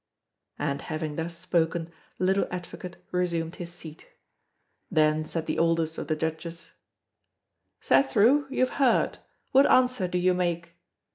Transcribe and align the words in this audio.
And 0.57 0.81
having 0.81 1.13
thus 1.13 1.37
spoken, 1.37 1.91
the 2.17 2.25
little 2.25 2.47
advocate 2.49 2.97
resumed 3.11 3.57
his 3.57 3.71
seat. 3.71 4.07
Then 4.89 5.25
said 5.25 5.45
the 5.45 5.59
oldest 5.59 5.99
of 5.99 6.07
the 6.07 6.15
Judges: 6.15 6.71
"Cethru, 7.83 8.47
you 8.49 8.61
have 8.61 8.77
heard; 8.77 9.19
what 9.51 9.69
answer 9.69 10.07
do 10.07 10.17
you 10.17 10.33
make?" 10.33 10.71